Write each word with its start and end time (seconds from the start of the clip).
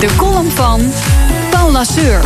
De 0.00 0.16
column 0.16 0.50
van 0.50 0.92
Paul 1.50 1.70
Lasseur. 1.70 2.20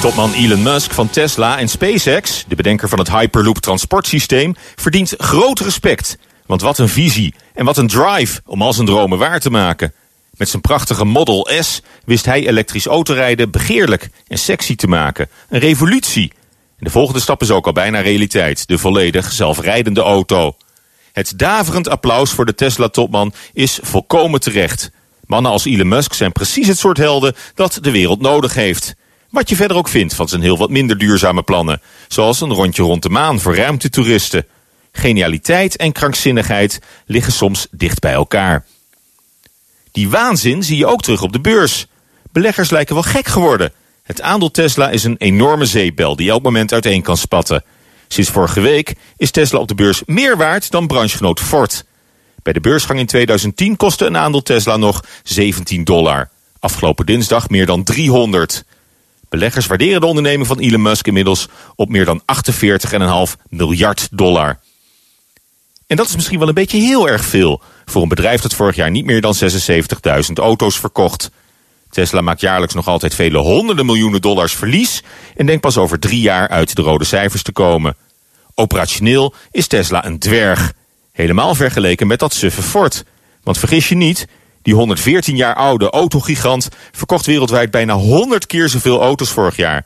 Topman 0.00 0.32
Elon 0.32 0.62
Musk 0.62 0.90
van 0.90 1.10
Tesla 1.10 1.58
en 1.58 1.68
SpaceX, 1.68 2.44
de 2.48 2.54
bedenker 2.54 2.88
van 2.88 2.98
het 2.98 3.10
Hyperloop 3.10 3.58
transportsysteem, 3.58 4.54
verdient 4.74 5.14
groot 5.16 5.60
respect. 5.60 6.18
Want 6.46 6.60
wat 6.60 6.78
een 6.78 6.88
visie 6.88 7.34
en 7.54 7.64
wat 7.64 7.76
een 7.76 7.86
drive 7.86 8.40
om 8.46 8.62
al 8.62 8.72
zijn 8.72 8.86
dromen 8.86 9.18
waar 9.18 9.40
te 9.40 9.50
maken. 9.50 9.94
Met 10.30 10.48
zijn 10.48 10.62
prachtige 10.62 11.04
Model 11.04 11.48
S 11.60 11.82
wist 12.04 12.24
hij 12.24 12.48
elektrisch 12.48 12.86
autorijden 12.86 13.50
begeerlijk 13.50 14.10
en 14.26 14.38
sexy 14.38 14.76
te 14.76 14.86
maken. 14.86 15.28
Een 15.48 15.60
revolutie. 15.60 16.32
En 16.78 16.84
de 16.84 16.90
volgende 16.90 17.20
stap 17.20 17.42
is 17.42 17.50
ook 17.50 17.66
al 17.66 17.72
bijna 17.72 18.00
realiteit. 18.00 18.68
De 18.68 18.78
volledig 18.78 19.32
zelfrijdende 19.32 20.00
auto. 20.00 20.56
Het 21.12 21.32
daverend 21.36 21.88
applaus 21.88 22.30
voor 22.30 22.46
de 22.46 22.54
Tesla-topman 22.54 23.32
is 23.52 23.78
volkomen 23.82 24.40
terecht. 24.40 24.90
Mannen 25.34 25.52
als 25.52 25.64
Elon 25.64 25.88
Musk 25.88 26.12
zijn 26.12 26.32
precies 26.32 26.68
het 26.68 26.78
soort 26.78 26.96
helden 26.96 27.34
dat 27.54 27.78
de 27.80 27.90
wereld 27.90 28.20
nodig 28.20 28.54
heeft. 28.54 28.94
Wat 29.30 29.48
je 29.48 29.56
verder 29.56 29.76
ook 29.76 29.88
vindt 29.88 30.14
van 30.14 30.28
zijn 30.28 30.42
heel 30.42 30.58
wat 30.58 30.70
minder 30.70 30.98
duurzame 30.98 31.42
plannen. 31.42 31.80
Zoals 32.08 32.40
een 32.40 32.52
rondje 32.52 32.82
rond 32.82 33.02
de 33.02 33.08
maan 33.08 33.40
voor 33.40 33.56
ruimtetoeristen. 33.56 34.46
Genialiteit 34.92 35.76
en 35.76 35.92
krankzinnigheid 35.92 36.80
liggen 37.06 37.32
soms 37.32 37.66
dicht 37.70 38.00
bij 38.00 38.12
elkaar. 38.12 38.64
Die 39.92 40.08
waanzin 40.08 40.62
zie 40.62 40.76
je 40.76 40.86
ook 40.86 41.02
terug 41.02 41.22
op 41.22 41.32
de 41.32 41.40
beurs. 41.40 41.86
Beleggers 42.32 42.70
lijken 42.70 42.94
wel 42.94 43.04
gek 43.04 43.26
geworden. 43.26 43.72
Het 44.02 44.20
aandeel 44.22 44.50
Tesla 44.50 44.90
is 44.90 45.04
een 45.04 45.16
enorme 45.18 45.64
zeepbel 45.64 46.16
die 46.16 46.30
elk 46.30 46.42
moment 46.42 46.72
uiteen 46.72 47.02
kan 47.02 47.16
spatten. 47.16 47.64
Sinds 48.08 48.30
vorige 48.30 48.60
week 48.60 48.94
is 49.16 49.30
Tesla 49.30 49.58
op 49.58 49.68
de 49.68 49.74
beurs 49.74 50.02
meer 50.06 50.36
waard 50.36 50.70
dan 50.70 50.86
branchegenoot 50.86 51.40
Ford. 51.40 51.84
Bij 52.44 52.52
de 52.52 52.60
beursgang 52.60 52.98
in 52.98 53.06
2010 53.06 53.76
kostte 53.76 54.06
een 54.06 54.16
aandeel 54.16 54.42
Tesla 54.42 54.76
nog 54.76 55.04
17 55.22 55.84
dollar. 55.84 56.30
Afgelopen 56.58 57.06
dinsdag 57.06 57.48
meer 57.48 57.66
dan 57.66 57.84
300. 57.84 58.64
Beleggers 59.28 59.66
waarderen 59.66 60.00
de 60.00 60.06
onderneming 60.06 60.46
van 60.46 60.58
Elon 60.58 60.82
Musk 60.82 61.06
inmiddels 61.06 61.48
op 61.76 61.88
meer 61.88 62.04
dan 62.04 62.22
48,5 63.36 63.40
miljard 63.48 64.08
dollar. 64.10 64.58
En 65.86 65.96
dat 65.96 66.08
is 66.08 66.14
misschien 66.14 66.38
wel 66.38 66.48
een 66.48 66.54
beetje 66.54 66.78
heel 66.78 67.08
erg 67.08 67.24
veel 67.24 67.62
voor 67.84 68.02
een 68.02 68.08
bedrijf 68.08 68.40
dat 68.40 68.54
vorig 68.54 68.76
jaar 68.76 68.90
niet 68.90 69.04
meer 69.04 69.20
dan 69.20 69.34
76.000 69.34 70.32
auto's 70.34 70.78
verkocht. 70.78 71.30
Tesla 71.90 72.20
maakt 72.20 72.40
jaarlijks 72.40 72.74
nog 72.74 72.88
altijd 72.88 73.14
vele 73.14 73.38
honderden 73.38 73.86
miljoenen 73.86 74.20
dollars 74.20 74.54
verlies 74.54 75.02
en 75.36 75.46
denkt 75.46 75.60
pas 75.60 75.76
over 75.76 75.98
drie 75.98 76.20
jaar 76.20 76.48
uit 76.48 76.76
de 76.76 76.82
rode 76.82 77.04
cijfers 77.04 77.42
te 77.42 77.52
komen. 77.52 77.96
Operationeel 78.54 79.34
is 79.50 79.66
Tesla 79.66 80.04
een 80.04 80.18
dwerg. 80.18 80.72
Helemaal 81.14 81.54
vergeleken 81.54 82.06
met 82.06 82.18
dat 82.18 82.34
suffe 82.34 82.62
Ford. 82.62 83.04
Want 83.42 83.58
vergis 83.58 83.88
je 83.88 83.94
niet, 83.94 84.26
die 84.62 84.74
114 84.74 85.36
jaar 85.36 85.54
oude 85.54 85.90
autogigant 85.90 86.68
verkocht 86.92 87.26
wereldwijd 87.26 87.70
bijna 87.70 87.94
100 87.94 88.46
keer 88.46 88.68
zoveel 88.68 89.00
auto's 89.00 89.30
vorig 89.30 89.56
jaar. 89.56 89.84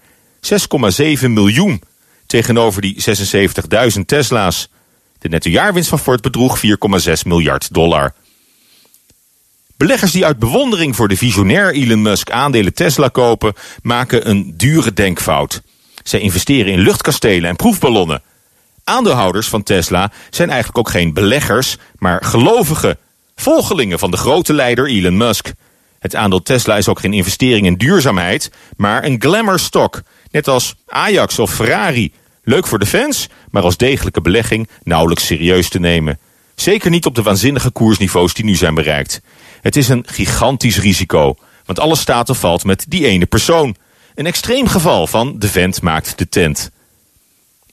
6,7 1.21 1.29
miljoen 1.29 1.83
tegenover 2.27 2.83
die 2.83 2.97
76.000 3.97 4.01
Tesla's. 4.07 4.69
De 5.19 5.29
nettojaarwinst 5.29 5.89
van 5.89 5.99
Ford 5.99 6.21
bedroeg 6.21 6.61
4,6 6.67 7.13
miljard 7.27 7.75
dollar. 7.75 8.15
Beleggers 9.77 10.13
die 10.13 10.27
uit 10.27 10.39
bewondering 10.39 10.97
voor 10.97 11.09
de 11.09 11.17
visionair 11.17 11.75
Elon 11.75 12.03
Musk 12.03 12.31
aandelen 12.31 12.75
Tesla 12.75 13.09
kopen, 13.09 13.55
maken 13.83 14.29
een 14.29 14.55
dure 14.57 14.93
denkfout. 14.93 15.63
Zij 16.03 16.21
investeren 16.21 16.73
in 16.73 16.79
luchtkastelen 16.79 17.51
en 17.51 17.57
proefballonnen. 17.57 18.23
Aandeelhouders 18.89 19.49
van 19.49 19.63
Tesla 19.63 20.13
zijn 20.31 20.49
eigenlijk 20.49 20.79
ook 20.79 20.91
geen 20.91 21.13
beleggers, 21.13 21.77
maar 21.99 22.25
gelovigen, 22.25 22.99
volgelingen 23.37 23.99
van 23.99 24.11
de 24.11 24.17
grote 24.17 24.53
leider 24.53 24.87
Elon 24.87 25.17
Musk. 25.17 25.53
Het 25.99 26.15
aandeel 26.15 26.43
Tesla 26.43 26.77
is 26.77 26.89
ook 26.89 27.01
geen 27.01 27.13
investering 27.13 27.67
in 27.67 27.75
duurzaamheid, 27.75 28.51
maar 28.77 29.05
een 29.05 29.21
glamour 29.21 29.59
stock, 29.59 30.03
net 30.31 30.49
als 30.49 30.75
Ajax 30.87 31.39
of 31.39 31.55
Ferrari. 31.55 32.13
Leuk 32.43 32.67
voor 32.67 32.79
de 32.79 32.87
fans, 32.87 33.29
maar 33.51 33.63
als 33.63 33.77
degelijke 33.77 34.21
belegging 34.21 34.69
nauwelijks 34.83 35.27
serieus 35.27 35.69
te 35.69 35.81
nemen. 35.81 36.19
Zeker 36.55 36.91
niet 36.91 37.07
op 37.07 37.15
de 37.15 37.23
waanzinnige 37.23 37.71
koersniveaus 37.71 38.35
die 38.35 38.45
nu 38.45 38.55
zijn 38.55 38.75
bereikt. 38.75 39.21
Het 39.61 39.77
is 39.77 39.89
een 39.89 40.05
gigantisch 40.07 40.79
risico, 40.79 41.37
want 41.65 41.81
alles 41.81 42.01
staat 42.01 42.31
of 42.31 42.39
valt 42.39 42.65
met 42.65 42.85
die 42.89 43.07
ene 43.07 43.27
persoon. 43.27 43.77
Een 44.15 44.27
extreem 44.27 44.67
geval 44.67 45.07
van 45.07 45.39
de 45.39 45.49
vent 45.49 45.83
maakt 45.83 46.19
de 46.19 46.29
tent. 46.29 46.71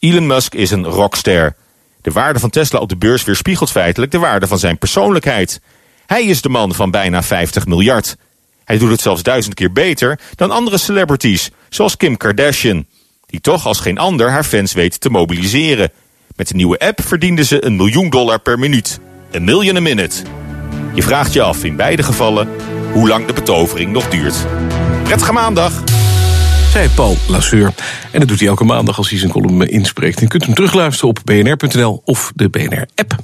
Elon 0.05 0.27
Musk 0.27 0.53
is 0.53 0.71
een 0.71 0.85
rockster. 0.85 1.55
De 2.01 2.11
waarde 2.11 2.39
van 2.39 2.49
Tesla 2.49 2.79
op 2.79 2.89
de 2.89 2.95
beurs 2.95 3.23
weerspiegelt 3.23 3.71
feitelijk 3.71 4.11
de 4.11 4.17
waarde 4.17 4.47
van 4.47 4.59
zijn 4.59 4.77
persoonlijkheid. 4.77 5.61
Hij 6.05 6.23
is 6.23 6.41
de 6.41 6.49
man 6.49 6.73
van 6.73 6.91
bijna 6.91 7.23
50 7.23 7.65
miljard. 7.65 8.17
Hij 8.65 8.77
doet 8.77 8.89
het 8.89 9.01
zelfs 9.01 9.23
duizend 9.23 9.53
keer 9.53 9.71
beter 9.71 10.19
dan 10.35 10.51
andere 10.51 10.77
celebrities, 10.77 11.49
zoals 11.69 11.97
Kim 11.97 12.17
Kardashian. 12.17 12.85
Die 13.25 13.41
toch 13.41 13.65
als 13.65 13.79
geen 13.79 13.97
ander 13.97 14.29
haar 14.29 14.43
fans 14.43 14.73
weet 14.73 14.99
te 14.99 15.09
mobiliseren. 15.09 15.91
Met 16.35 16.47
de 16.47 16.55
nieuwe 16.55 16.79
app 16.79 17.01
verdiende 17.03 17.43
ze 17.43 17.65
een 17.65 17.75
miljoen 17.75 18.09
dollar 18.09 18.39
per 18.39 18.59
minuut. 18.59 18.99
Een 19.31 19.43
million 19.43 19.75
a 19.75 19.79
minute. 19.79 20.23
Je 20.93 21.03
vraagt 21.03 21.33
je 21.33 21.41
af 21.41 21.63
in 21.63 21.75
beide 21.75 22.03
gevallen 22.03 22.49
hoe 22.91 23.07
lang 23.07 23.25
de 23.25 23.33
betovering 23.33 23.91
nog 23.91 24.09
duurt. 24.09 24.35
Prettige 25.03 25.33
maandag! 25.33 25.94
Zei 26.75 26.89
Paul 26.89 27.17
Lasseur. 27.27 27.73
En 28.11 28.19
dat 28.19 28.27
doet 28.27 28.39
hij 28.39 28.47
elke 28.47 28.63
maandag 28.63 28.97
als 28.97 29.09
hij 29.09 29.19
zijn 29.19 29.31
column 29.31 29.69
inspreekt. 29.69 30.15
En 30.15 30.21
je 30.21 30.27
kunt 30.27 30.45
hem 30.45 30.53
terugluisteren 30.53 31.09
op 31.09 31.19
bnr.nl 31.23 32.01
of 32.05 32.31
de 32.35 32.49
BNR-app. 32.49 33.15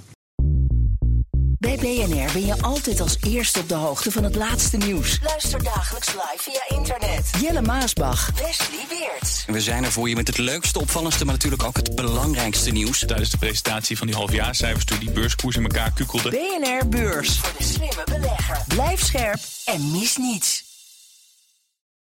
Bij 1.59 1.75
BNR 1.75 2.29
ben 2.33 2.45
je 2.45 2.61
altijd 2.61 3.01
als 3.01 3.17
eerste 3.27 3.59
op 3.59 3.69
de 3.69 3.75
hoogte 3.75 4.11
van 4.11 4.23
het 4.23 4.35
laatste 4.35 4.77
nieuws. 4.77 5.19
Luister 5.23 5.63
dagelijks 5.63 6.07
live 6.07 6.37
via 6.37 6.77
internet. 6.77 7.29
Jelle 7.41 7.61
Maasbach. 7.61 8.31
Wesley 8.35 8.85
Weert. 8.89 9.45
We 9.47 9.61
zijn 9.61 9.83
er 9.83 9.91
voor 9.91 10.09
je 10.09 10.15
met 10.15 10.27
het 10.27 10.37
leukste, 10.37 10.79
opvallendste, 10.79 11.25
maar 11.25 11.33
natuurlijk 11.33 11.63
ook 11.63 11.77
het 11.77 11.95
belangrijkste 11.95 12.71
nieuws. 12.71 12.99
Tijdens 12.99 13.29
de 13.29 13.37
presentatie 13.37 13.97
van 13.97 14.07
die 14.07 14.15
halfjaarcijfers 14.15 14.85
toen 14.85 14.99
die 14.99 15.11
beurskoers 15.11 15.55
in 15.55 15.63
elkaar 15.63 15.91
kukkelde. 15.91 16.29
BNR 16.29 16.87
Beurs. 16.87 17.37
Voor 17.37 17.53
de 17.57 17.63
slimme 17.63 18.03
belegger. 18.05 18.57
Blijf 18.67 19.03
scherp 19.03 19.39
en 19.65 19.91
mis 19.91 20.17
niets. 20.17 20.70